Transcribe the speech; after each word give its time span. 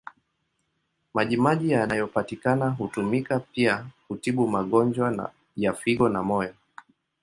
Maji 1.13 1.37
maji 1.37 1.69
yanayopatikana 1.71 2.69
hutumika 2.69 3.39
pia 3.39 3.85
kutibu 4.07 4.47
magonjwa 4.47 5.31
ya 5.57 5.73
figo 5.73 6.09
na 6.09 6.23
moyo. 6.23 6.55